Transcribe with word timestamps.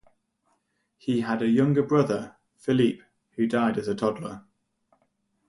He 0.97 1.21
had 1.21 1.43
a 1.43 1.47
younger 1.47 1.83
brother, 1.83 2.35
Philippe, 2.57 3.03
who 3.35 3.45
died 3.45 3.77
as 3.77 3.87
a 3.87 3.93
toddler. 3.93 4.43